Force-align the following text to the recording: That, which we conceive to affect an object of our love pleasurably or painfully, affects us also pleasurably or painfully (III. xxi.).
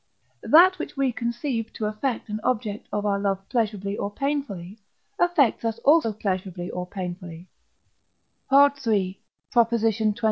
That, 0.41 0.79
which 0.79 0.97
we 0.97 1.11
conceive 1.13 1.71
to 1.73 1.85
affect 1.85 2.27
an 2.27 2.39
object 2.43 2.87
of 2.91 3.05
our 3.05 3.19
love 3.19 3.47
pleasurably 3.49 3.95
or 3.95 4.09
painfully, 4.09 4.79
affects 5.19 5.63
us 5.63 5.77
also 5.85 6.11
pleasurably 6.11 6.71
or 6.71 6.87
painfully 6.87 7.49
(III. 8.51 9.19
xxi.). 9.59 10.09